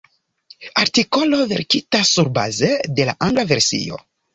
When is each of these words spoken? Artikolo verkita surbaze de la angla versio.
Artikolo 0.83 1.43
verkita 1.53 2.03
surbaze 2.15 2.75
de 2.99 3.11
la 3.13 3.19
angla 3.31 3.51
versio. 3.57 4.07